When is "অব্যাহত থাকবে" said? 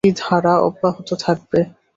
0.59-1.59